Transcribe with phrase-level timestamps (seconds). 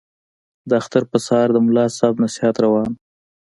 [0.69, 2.97] د اختر په سهار د ملا صاحب نصیحت روان وو.